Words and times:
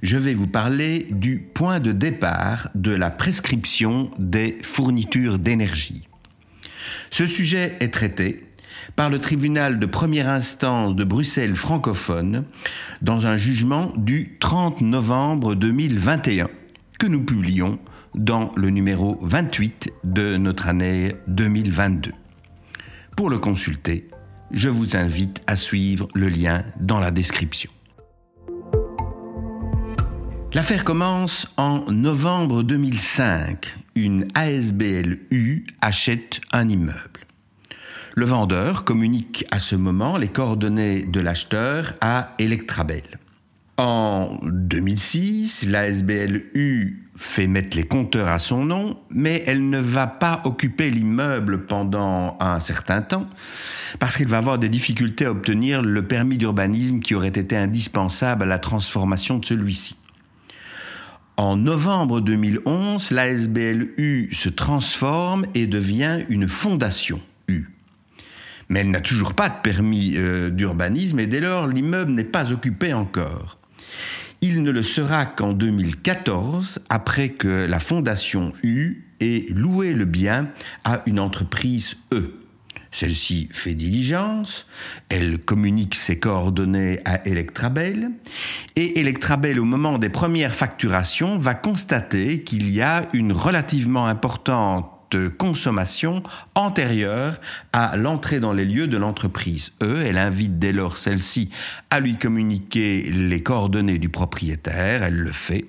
je 0.00 0.16
vais 0.16 0.34
vous 0.34 0.46
parler 0.46 1.06
du 1.10 1.38
point 1.38 1.80
de 1.80 1.92
départ 1.92 2.68
de 2.74 2.92
la 2.92 3.10
prescription 3.10 4.10
des 4.18 4.58
fournitures 4.62 5.38
d'énergie. 5.38 6.08
Ce 7.10 7.26
sujet 7.26 7.76
est 7.80 7.92
traité 7.92 8.44
par 8.96 9.10
le 9.10 9.18
tribunal 9.18 9.78
de 9.78 9.86
première 9.86 10.28
instance 10.28 10.94
de 10.94 11.04
Bruxelles 11.04 11.56
francophone 11.56 12.44
dans 13.00 13.26
un 13.26 13.36
jugement 13.36 13.92
du 13.96 14.36
30 14.40 14.80
novembre 14.80 15.54
2021 15.54 16.48
que 16.98 17.06
nous 17.06 17.22
publions 17.22 17.78
dans 18.14 18.52
le 18.56 18.70
numéro 18.70 19.18
28 19.22 19.92
de 20.04 20.36
notre 20.36 20.68
année 20.68 21.14
2022. 21.28 22.12
Pour 23.16 23.30
le 23.30 23.38
consulter, 23.38 24.08
je 24.50 24.68
vous 24.68 24.96
invite 24.96 25.42
à 25.46 25.56
suivre 25.56 26.08
le 26.14 26.28
lien 26.28 26.64
dans 26.80 27.00
la 27.00 27.10
description. 27.10 27.70
L'affaire 30.54 30.84
commence 30.84 31.50
en 31.56 31.90
novembre 31.90 32.62
2005. 32.62 33.74
Une 33.94 34.28
ASBLU 34.34 35.64
achète 35.80 36.42
un 36.52 36.68
immeuble. 36.68 37.20
Le 38.14 38.26
vendeur 38.26 38.84
communique 38.84 39.46
à 39.50 39.58
ce 39.58 39.76
moment 39.76 40.18
les 40.18 40.28
coordonnées 40.28 41.04
de 41.04 41.20
l'acheteur 41.20 41.94
à 42.02 42.34
Electrabel. 42.38 43.00
En 43.78 44.38
2006, 44.42 45.64
l'ASBLU 45.68 47.08
fait 47.16 47.46
mettre 47.46 47.74
les 47.74 47.86
compteurs 47.86 48.28
à 48.28 48.38
son 48.38 48.62
nom, 48.66 48.98
mais 49.08 49.42
elle 49.46 49.70
ne 49.70 49.78
va 49.78 50.06
pas 50.06 50.42
occuper 50.44 50.90
l'immeuble 50.90 51.64
pendant 51.64 52.36
un 52.40 52.60
certain 52.60 53.00
temps, 53.00 53.26
parce 53.98 54.18
qu'elle 54.18 54.28
va 54.28 54.36
avoir 54.36 54.58
des 54.58 54.68
difficultés 54.68 55.24
à 55.24 55.30
obtenir 55.30 55.80
le 55.80 56.06
permis 56.06 56.36
d'urbanisme 56.36 57.00
qui 57.00 57.14
aurait 57.14 57.28
été 57.28 57.56
indispensable 57.56 58.42
à 58.42 58.46
la 58.46 58.58
transformation 58.58 59.38
de 59.38 59.46
celui-ci. 59.46 59.96
En 61.42 61.56
novembre 61.56 62.20
2011, 62.20 63.10
l'ASBLU 63.10 64.28
se 64.30 64.48
transforme 64.48 65.44
et 65.56 65.66
devient 65.66 66.20
une 66.28 66.46
fondation 66.46 67.20
U. 67.48 67.66
Mais 68.68 68.78
elle 68.78 68.92
n'a 68.92 69.00
toujours 69.00 69.34
pas 69.34 69.48
de 69.48 69.60
permis 69.60 70.12
euh, 70.14 70.50
d'urbanisme 70.50 71.18
et 71.18 71.26
dès 71.26 71.40
lors 71.40 71.66
l'immeuble 71.66 72.12
n'est 72.12 72.22
pas 72.22 72.52
occupé 72.52 72.94
encore. 72.94 73.58
Il 74.40 74.62
ne 74.62 74.70
le 74.70 74.84
sera 74.84 75.26
qu'en 75.26 75.52
2014, 75.52 76.78
après 76.88 77.30
que 77.30 77.66
la 77.66 77.80
fondation 77.80 78.52
U 78.62 79.02
ait 79.18 79.46
loué 79.48 79.94
le 79.94 80.04
bien 80.04 80.48
à 80.84 81.02
une 81.06 81.18
entreprise 81.18 81.96
E. 82.12 82.34
Celle-ci 82.92 83.48
fait 83.52 83.74
diligence, 83.74 84.66
elle 85.08 85.38
communique 85.38 85.94
ses 85.94 86.18
coordonnées 86.18 87.00
à 87.04 87.26
Electrabel, 87.26 88.10
et 88.76 89.00
Electrabel, 89.00 89.58
au 89.58 89.64
moment 89.64 89.98
des 89.98 90.10
premières 90.10 90.54
facturations, 90.54 91.38
va 91.38 91.54
constater 91.54 92.42
qu'il 92.42 92.70
y 92.70 92.82
a 92.82 93.08
une 93.12 93.32
relativement 93.32 94.06
importante 94.06 94.92
consommation 95.38 96.22
antérieure 96.54 97.40
à 97.72 97.96
l'entrée 97.96 98.40
dans 98.40 98.52
les 98.52 98.64
lieux 98.64 98.86
de 98.86 98.96
l'entreprise. 98.96 99.72
E, 99.82 100.02
elle 100.06 100.18
invite 100.18 100.58
dès 100.58 100.72
lors 100.72 100.96
celle-ci 100.96 101.50
à 101.90 102.00
lui 102.00 102.16
communiquer 102.16 103.02
les 103.02 103.42
coordonnées 103.42 103.98
du 103.98 104.08
propriétaire, 104.08 105.02
elle 105.02 105.16
le 105.16 105.32
fait. 105.32 105.66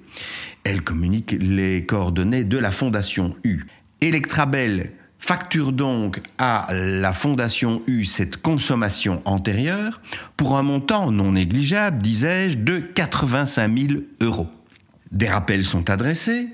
Elle 0.64 0.82
communique 0.82 1.36
les 1.40 1.86
coordonnées 1.86 2.46
de 2.46 2.58
la 2.58 2.72
fondation 2.72 3.36
U. 3.44 3.66
Electrabel 4.02 4.92
facture 5.24 5.72
donc 5.72 6.20
à 6.38 6.68
la 6.74 7.14
Fondation 7.14 7.82
U 7.88 8.04
cette 8.04 8.36
consommation 8.36 9.22
antérieure 9.24 10.02
pour 10.36 10.58
un 10.58 10.64
montant 10.64 11.12
non 11.12 11.32
négligeable, 11.32 12.02
disais-je, 12.02 12.58
de 12.58 12.80
85 12.80 13.78
000 13.78 14.02
euros. 14.20 14.50
Des 15.14 15.30
rappels 15.30 15.64
sont 15.64 15.90
adressés. 15.90 16.50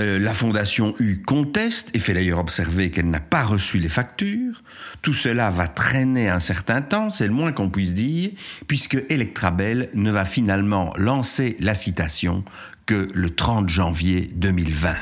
Euh, 0.00 0.18
la 0.18 0.32
Fondation 0.32 0.94
U 0.98 1.20
conteste 1.20 1.90
et 1.92 1.98
fait 1.98 2.14
d'ailleurs 2.14 2.38
observer 2.38 2.90
qu'elle 2.90 3.10
n'a 3.10 3.20
pas 3.20 3.42
reçu 3.42 3.76
les 3.76 3.90
factures. 3.90 4.62
Tout 5.02 5.12
cela 5.12 5.50
va 5.50 5.68
traîner 5.68 6.30
un 6.30 6.38
certain 6.38 6.80
temps, 6.80 7.10
c'est 7.10 7.26
le 7.26 7.34
moins 7.34 7.52
qu'on 7.52 7.68
puisse 7.68 7.92
dire, 7.92 8.30
puisque 8.66 8.96
Electrabel 9.10 9.90
ne 9.92 10.10
va 10.10 10.24
finalement 10.24 10.94
lancer 10.96 11.58
la 11.60 11.74
citation 11.74 12.42
que 12.86 13.06
le 13.12 13.28
30 13.28 13.68
janvier 13.68 14.30
2020. 14.34 14.94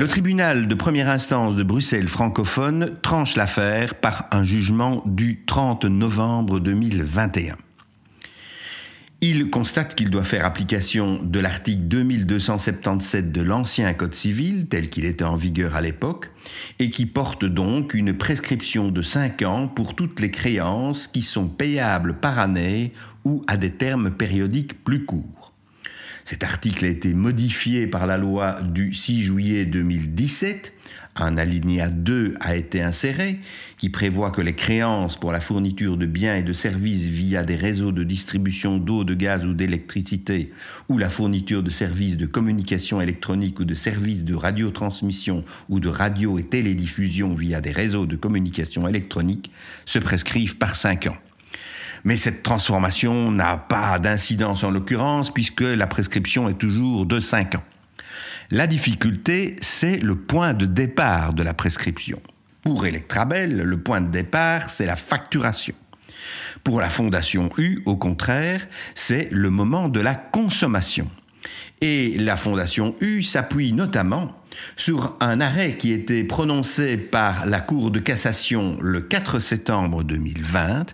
Le 0.00 0.08
tribunal 0.08 0.66
de 0.66 0.74
première 0.74 1.10
instance 1.10 1.56
de 1.56 1.62
Bruxelles 1.62 2.08
francophone 2.08 2.96
tranche 3.02 3.36
l'affaire 3.36 3.94
par 3.96 4.28
un 4.30 4.44
jugement 4.44 5.02
du 5.04 5.44
30 5.44 5.84
novembre 5.84 6.58
2021. 6.58 7.58
Il 9.20 9.50
constate 9.50 9.94
qu'il 9.94 10.08
doit 10.08 10.22
faire 10.22 10.46
application 10.46 11.22
de 11.22 11.38
l'article 11.38 11.82
2277 11.82 13.30
de 13.30 13.42
l'ancien 13.42 13.92
Code 13.92 14.14
civil, 14.14 14.68
tel 14.70 14.88
qu'il 14.88 15.04
était 15.04 15.22
en 15.22 15.36
vigueur 15.36 15.76
à 15.76 15.82
l'époque, 15.82 16.30
et 16.78 16.88
qui 16.88 17.04
porte 17.04 17.44
donc 17.44 17.92
une 17.92 18.16
prescription 18.16 18.88
de 18.88 19.02
5 19.02 19.42
ans 19.42 19.68
pour 19.68 19.94
toutes 19.94 20.20
les 20.20 20.30
créances 20.30 21.08
qui 21.08 21.20
sont 21.20 21.46
payables 21.46 22.14
par 22.14 22.38
année 22.38 22.94
ou 23.26 23.42
à 23.48 23.58
des 23.58 23.72
termes 23.72 24.10
périodiques 24.10 24.82
plus 24.82 25.04
courts. 25.04 25.39
Cet 26.24 26.44
article 26.44 26.84
a 26.84 26.88
été 26.88 27.14
modifié 27.14 27.86
par 27.86 28.06
la 28.06 28.16
loi 28.16 28.60
du 28.62 28.92
6 28.94 29.22
juillet 29.22 29.64
2017. 29.64 30.74
Un 31.16 31.36
alinéa 31.36 31.88
2 31.88 32.34
a 32.40 32.54
été 32.54 32.82
inséré 32.82 33.40
qui 33.78 33.90
prévoit 33.90 34.30
que 34.30 34.40
les 34.40 34.54
créances 34.54 35.18
pour 35.18 35.32
la 35.32 35.40
fourniture 35.40 35.96
de 35.96 36.06
biens 36.06 36.36
et 36.36 36.42
de 36.42 36.52
services 36.52 37.08
via 37.08 37.42
des 37.42 37.56
réseaux 37.56 37.92
de 37.92 38.04
distribution 38.04 38.78
d'eau, 38.78 39.04
de 39.04 39.14
gaz 39.14 39.44
ou 39.44 39.52
d'électricité 39.52 40.52
ou 40.88 40.98
la 40.98 41.10
fourniture 41.10 41.62
de 41.62 41.70
services 41.70 42.16
de 42.16 42.26
communication 42.26 43.00
électronique 43.00 43.58
ou 43.58 43.64
de 43.64 43.74
services 43.74 44.24
de 44.24 44.34
radiotransmission 44.34 45.44
ou 45.68 45.80
de 45.80 45.88
radio 45.88 46.38
et 46.38 46.44
télédiffusion 46.44 47.34
via 47.34 47.60
des 47.60 47.72
réseaux 47.72 48.06
de 48.06 48.16
communication 48.16 48.86
électronique 48.86 49.50
se 49.86 49.98
prescrivent 49.98 50.56
par 50.58 50.76
5 50.76 51.08
ans. 51.08 51.29
Mais 52.04 52.16
cette 52.16 52.42
transformation 52.42 53.30
n'a 53.30 53.56
pas 53.56 53.98
d'incidence 53.98 54.64
en 54.64 54.70
l'occurrence 54.70 55.32
puisque 55.32 55.60
la 55.60 55.86
prescription 55.86 56.48
est 56.48 56.58
toujours 56.58 57.06
de 57.06 57.20
5 57.20 57.56
ans. 57.56 57.64
La 58.50 58.66
difficulté, 58.66 59.56
c'est 59.60 59.98
le 59.98 60.16
point 60.16 60.54
de 60.54 60.66
départ 60.66 61.34
de 61.34 61.42
la 61.42 61.54
prescription. 61.54 62.20
Pour 62.62 62.84
Electrabel, 62.84 63.56
le 63.56 63.80
point 63.80 64.00
de 64.00 64.10
départ, 64.10 64.68
c'est 64.68 64.86
la 64.86 64.96
facturation. 64.96 65.74
Pour 66.64 66.80
la 66.80 66.90
Fondation 66.90 67.48
U, 67.58 67.82
au 67.86 67.96
contraire, 67.96 68.66
c'est 68.94 69.28
le 69.30 69.50
moment 69.50 69.88
de 69.88 70.00
la 70.00 70.14
consommation. 70.14 71.08
Et 71.80 72.18
la 72.18 72.36
Fondation 72.36 72.94
U 73.00 73.22
s'appuie 73.22 73.72
notamment 73.72 74.39
sur 74.76 75.16
un 75.20 75.40
arrêt 75.40 75.76
qui 75.76 75.92
était 75.92 76.24
prononcé 76.24 76.96
par 76.96 77.46
la 77.46 77.60
Cour 77.60 77.90
de 77.90 77.98
cassation 77.98 78.78
le 78.80 79.00
4 79.00 79.38
septembre 79.38 80.02
2020 80.02 80.86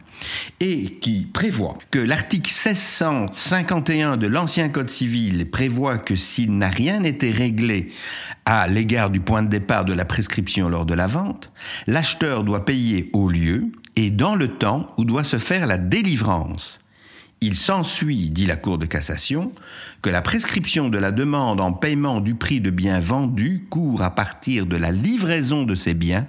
et 0.60 0.84
qui 1.00 1.26
prévoit 1.32 1.78
que 1.90 1.98
l'article 1.98 2.50
1651 2.50 4.16
de 4.16 4.26
l'ancien 4.26 4.68
Code 4.68 4.90
civil 4.90 5.50
prévoit 5.50 5.98
que 5.98 6.16
s'il 6.16 6.56
n'a 6.56 6.68
rien 6.68 7.04
été 7.04 7.30
réglé 7.30 7.92
à 8.44 8.68
l'égard 8.68 9.10
du 9.10 9.20
point 9.20 9.42
de 9.42 9.48
départ 9.48 9.84
de 9.84 9.92
la 9.92 10.04
prescription 10.04 10.68
lors 10.68 10.86
de 10.86 10.94
la 10.94 11.06
vente, 11.06 11.50
l'acheteur 11.86 12.44
doit 12.44 12.64
payer 12.64 13.08
au 13.12 13.28
lieu 13.28 13.72
et 13.96 14.10
dans 14.10 14.34
le 14.34 14.48
temps 14.48 14.92
où 14.96 15.04
doit 15.04 15.24
se 15.24 15.38
faire 15.38 15.66
la 15.66 15.78
délivrance. 15.78 16.80
Il 17.40 17.54
s'ensuit, 17.54 18.30
dit 18.30 18.46
la 18.46 18.56
Cour 18.56 18.78
de 18.78 18.86
cassation, 18.86 19.52
que 20.00 20.08
la 20.08 20.22
prescription 20.22 20.88
de 20.88 20.98
la 20.98 21.12
demande 21.12 21.60
en 21.60 21.72
paiement 21.72 22.20
du 22.20 22.34
prix 22.34 22.60
de 22.60 22.70
biens 22.70 23.00
vendus 23.00 23.66
court 23.68 24.02
à 24.02 24.14
partir 24.14 24.66
de 24.66 24.76
la 24.76 24.90
livraison 24.90 25.64
de 25.64 25.74
ces 25.74 25.94
biens 25.94 26.26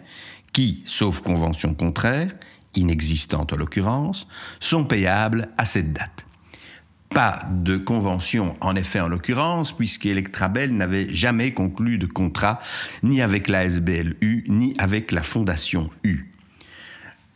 qui, 0.51 0.81
sauf 0.85 1.21
convention 1.21 1.73
contraire, 1.73 2.31
inexistante 2.75 3.53
en 3.53 3.57
l'occurrence, 3.57 4.27
sont 4.59 4.83
payables 4.83 5.49
à 5.57 5.65
cette 5.65 5.93
date. 5.93 6.25
Pas 7.09 7.39
de 7.51 7.77
convention 7.77 8.57
en 8.59 8.75
effet 8.75 8.99
en 8.99 9.07
l'occurrence, 9.07 9.71
puisqu'Electrabel 9.71 10.75
n'avait 10.75 11.13
jamais 11.13 11.53
conclu 11.53 11.97
de 11.97 12.05
contrat 12.05 12.59
ni 13.01 13.21
avec 13.21 13.47
la 13.47 13.69
SBLU 13.69 14.43
ni 14.49 14.75
avec 14.77 15.11
la 15.11 15.23
Fondation 15.23 15.89
U. 16.03 16.26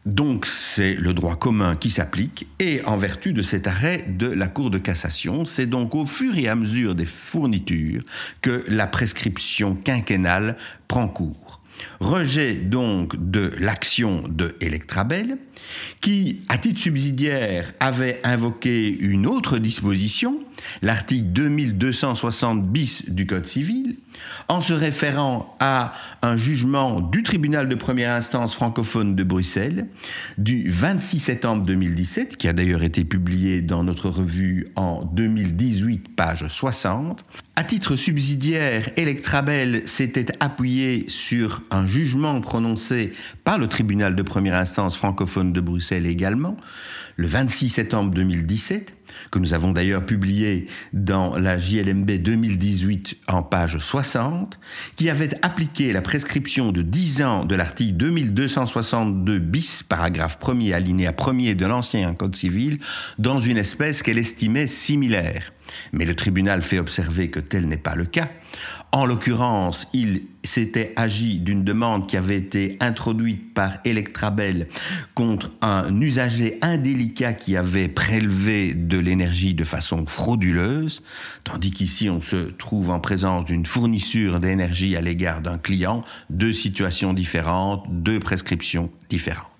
Donc 0.05 0.47
c'est 0.47 0.95
le 0.95 1.13
droit 1.13 1.35
commun 1.35 1.75
qui 1.75 1.91
s'applique 1.91 2.47
et 2.59 2.81
en 2.85 2.97
vertu 2.97 3.33
de 3.33 3.43
cet 3.43 3.67
arrêt 3.67 4.05
de 4.09 4.27
la 4.27 4.47
Cour 4.47 4.71
de 4.71 4.79
cassation, 4.79 5.45
c'est 5.45 5.67
donc 5.67 5.93
au 5.93 6.07
fur 6.07 6.35
et 6.37 6.47
à 6.47 6.55
mesure 6.55 6.95
des 6.95 7.05
fournitures 7.05 8.01
que 8.41 8.63
la 8.67 8.87
prescription 8.87 9.75
quinquennale 9.75 10.57
prend 10.87 11.07
cours. 11.07 11.61
Rejet 11.99 12.55
donc 12.55 13.15
de 13.17 13.51
l'action 13.59 14.23
de 14.27 14.55
Electrabel, 14.59 15.37
qui, 16.01 16.41
à 16.49 16.57
titre 16.57 16.79
subsidiaire, 16.79 17.73
avait 17.79 18.19
invoqué 18.23 18.89
une 18.89 19.27
autre 19.27 19.57
disposition, 19.57 20.39
l'article 20.81 21.27
2260 21.27 22.67
bis 22.67 23.09
du 23.09 23.25
Code 23.25 23.45
civil, 23.45 23.97
en 24.47 24.61
se 24.61 24.73
référant 24.73 25.55
à 25.59 25.93
un 26.21 26.35
jugement 26.35 27.01
du 27.01 27.23
tribunal 27.23 27.69
de 27.69 27.75
première 27.75 28.11
instance 28.11 28.53
francophone 28.53 29.15
de 29.15 29.23
Bruxelles 29.23 29.87
du 30.37 30.69
26 30.69 31.19
septembre 31.19 31.65
2017, 31.65 32.37
qui 32.37 32.47
a 32.47 32.53
d'ailleurs 32.53 32.83
été 32.83 33.03
publié 33.05 33.61
dans 33.61 33.83
notre 33.83 34.09
revue 34.09 34.67
en 34.75 35.03
2018, 35.05 36.15
page 36.15 36.47
60. 36.47 37.23
À 37.55 37.63
titre 37.63 37.95
subsidiaire, 37.95 38.89
Electrabel 38.95 39.87
s'était 39.87 40.27
appuyé 40.39 41.05
sur 41.07 41.61
un 41.69 41.85
jugement 41.85 42.39
prononcé 42.41 43.13
par 43.43 43.57
le 43.57 43.67
tribunal 43.67 44.15
de 44.15 44.23
première 44.23 44.55
instance 44.55 44.97
francophone 44.97 45.50
de 45.51 45.61
Bruxelles 45.61 46.05
également, 46.05 46.57
le 47.17 47.27
26 47.27 47.69
septembre 47.69 48.11
2017, 48.11 48.93
que 49.29 49.39
nous 49.39 49.53
avons 49.53 49.71
d'ailleurs 49.71 50.05
publié 50.05 50.67
dans 50.93 51.37
la 51.37 51.57
JLMB 51.57 52.09
2018 52.09 53.17
en 53.27 53.43
page 53.43 53.77
60, 53.77 54.59
qui 54.95 55.09
avait 55.09 55.31
appliqué 55.43 55.93
la 55.93 56.01
prescription 56.01 56.71
de 56.71 56.81
10 56.81 57.21
ans 57.21 57.45
de 57.45 57.55
l'article 57.55 57.97
2262 57.97 59.39
bis, 59.39 59.83
paragraphe 59.83 60.37
1er, 60.41 60.73
alinéa 60.73 61.11
1er 61.11 61.55
de 61.55 61.65
l'ancien 61.65 62.13
Code 62.13 62.35
civil, 62.35 62.79
dans 63.19 63.39
une 63.39 63.57
espèce 63.57 64.01
qu'elle 64.03 64.17
estimait 64.17 64.67
similaire. 64.67 65.51
Mais 65.93 66.05
le 66.05 66.15
tribunal 66.15 66.61
fait 66.61 66.79
observer 66.79 67.29
que 67.29 67.39
tel 67.39 67.67
n'est 67.67 67.77
pas 67.77 67.95
le 67.95 68.05
cas. 68.05 68.29
En 68.91 69.05
l'occurrence, 69.05 69.87
il 69.93 70.23
s'était 70.43 70.91
agi 70.97 71.39
d'une 71.39 71.63
demande 71.63 72.07
qui 72.07 72.17
avait 72.17 72.37
été 72.37 72.75
introduite 72.81 73.53
par 73.53 73.77
Electrabel 73.85 74.67
contre 75.15 75.51
un 75.61 76.01
usager 76.01 76.57
indélicat 76.61 77.33
qui 77.33 77.55
avait 77.55 77.87
prélevé 77.87 78.73
de 78.73 78.97
l'énergie 78.97 79.53
de 79.53 79.63
façon 79.63 80.05
frauduleuse, 80.05 81.03
tandis 81.45 81.71
qu'ici 81.71 82.09
on 82.09 82.21
se 82.21 82.35
trouve 82.35 82.89
en 82.89 82.99
présence 82.99 83.45
d'une 83.45 83.65
fourniture 83.65 84.39
d'énergie 84.39 84.97
à 84.97 85.01
l'égard 85.01 85.41
d'un 85.41 85.57
client, 85.57 86.03
deux 86.29 86.51
situations 86.51 87.13
différentes, 87.13 87.85
deux 87.89 88.19
prescriptions 88.19 88.91
différentes. 89.09 89.50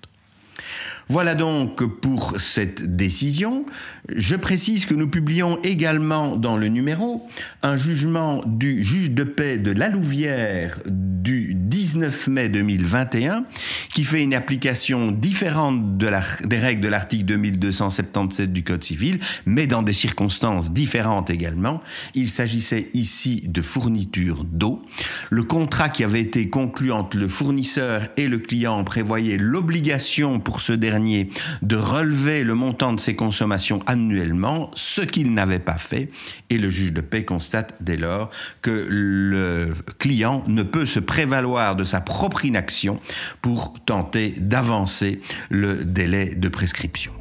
Voilà 1.08 1.34
donc 1.34 1.84
pour 1.84 2.40
cette 2.40 2.96
décision. 2.96 3.66
Je 4.14 4.36
précise 4.36 4.86
que 4.86 4.94
nous 4.94 5.08
publions 5.08 5.60
également 5.62 6.36
dans 6.36 6.56
le 6.56 6.68
numéro 6.68 7.26
un 7.62 7.76
jugement 7.76 8.42
du 8.46 8.82
juge 8.82 9.10
de 9.10 9.24
paix 9.24 9.58
de 9.58 9.72
la 9.72 9.88
Louvière 9.88 10.78
du 10.86 11.54
19 11.54 12.28
mai 12.28 12.48
2021 12.48 13.44
qui 13.92 14.04
fait 14.04 14.22
une 14.22 14.34
application 14.34 15.10
différente 15.10 15.96
des 15.96 16.58
règles 16.58 16.80
de 16.80 16.88
l'article 16.88 17.24
2277 17.24 18.52
du 18.52 18.62
Code 18.62 18.82
civil, 18.82 19.18
mais 19.44 19.66
dans 19.66 19.82
des 19.82 19.92
circonstances 19.92 20.72
différentes 20.72 21.30
également. 21.30 21.80
Il 22.14 22.28
s'agissait 22.28 22.90
ici 22.94 23.42
de 23.46 23.62
fourniture 23.62 24.44
d'eau. 24.44 24.82
Le 25.30 25.42
contrat 25.42 25.88
qui 25.88 26.04
avait 26.04 26.20
été 26.20 26.48
conclu 26.48 26.92
entre 26.92 27.16
le 27.16 27.28
fournisseur 27.28 28.08
et 28.16 28.28
le 28.28 28.38
client 28.38 28.82
prévoyait 28.84 29.38
l'obligation 29.38 30.40
pour 30.40 30.60
ce 30.60 30.72
dernier 30.72 30.91
de 31.62 31.76
relever 31.76 32.44
le 32.44 32.54
montant 32.54 32.92
de 32.92 33.00
ses 33.00 33.14
consommations 33.14 33.80
annuellement, 33.86 34.70
ce 34.74 35.02
qu'il 35.02 35.32
n'avait 35.34 35.58
pas 35.58 35.78
fait, 35.78 36.10
et 36.50 36.58
le 36.58 36.68
juge 36.68 36.92
de 36.92 37.00
paix 37.00 37.24
constate 37.24 37.74
dès 37.80 37.96
lors 37.96 38.30
que 38.60 38.86
le 38.88 39.72
client 39.98 40.44
ne 40.46 40.62
peut 40.62 40.86
se 40.86 41.00
prévaloir 41.00 41.76
de 41.76 41.84
sa 41.84 42.00
propre 42.00 42.44
inaction 42.44 43.00
pour 43.40 43.74
tenter 43.84 44.34
d'avancer 44.38 45.20
le 45.50 45.84
délai 45.84 46.34
de 46.34 46.48
prescription. 46.48 47.12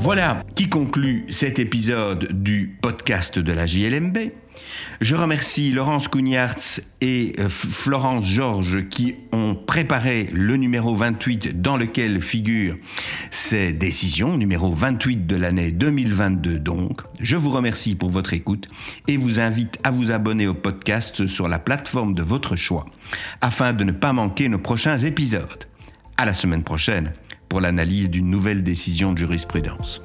Voilà 0.00 0.44
qui 0.54 0.68
conclut 0.68 1.26
cet 1.28 1.58
épisode 1.58 2.28
du 2.30 2.78
podcast 2.80 3.36
de 3.40 3.52
la 3.52 3.66
JLMB. 3.66 4.16
Je 5.00 5.16
remercie 5.16 5.72
Laurence 5.72 6.06
Cougnartz 6.06 6.80
et 7.00 7.34
euh, 7.40 7.48
Florence 7.48 8.24
Georges 8.24 8.88
qui 8.88 9.16
ont 9.32 9.56
préparé 9.56 10.30
le 10.32 10.56
numéro 10.56 10.94
28 10.94 11.60
dans 11.60 11.76
lequel 11.76 12.20
figurent 12.20 12.76
ces 13.30 13.72
décisions, 13.72 14.36
numéro 14.36 14.72
28 14.72 15.26
de 15.26 15.36
l'année 15.36 15.72
2022 15.72 16.60
donc. 16.60 17.02
Je 17.20 17.34
vous 17.34 17.50
remercie 17.50 17.96
pour 17.96 18.10
votre 18.10 18.34
écoute 18.34 18.68
et 19.08 19.16
vous 19.16 19.40
invite 19.40 19.78
à 19.82 19.90
vous 19.90 20.12
abonner 20.12 20.46
au 20.46 20.54
podcast 20.54 21.26
sur 21.26 21.48
la 21.48 21.58
plateforme 21.58 22.14
de 22.14 22.22
votre 22.22 22.54
choix 22.54 22.86
afin 23.40 23.72
de 23.72 23.82
ne 23.82 23.92
pas 23.92 24.12
manquer 24.12 24.48
nos 24.48 24.58
prochains 24.58 24.98
épisodes. 24.98 25.64
À 26.16 26.24
la 26.24 26.34
semaine 26.34 26.62
prochaine 26.62 27.12
pour 27.48 27.60
l'analyse 27.60 28.10
d'une 28.10 28.30
nouvelle 28.30 28.62
décision 28.62 29.12
de 29.12 29.18
jurisprudence. 29.18 30.02